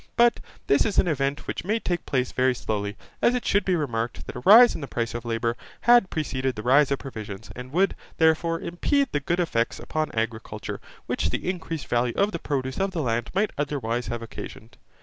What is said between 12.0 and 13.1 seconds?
of the produce of the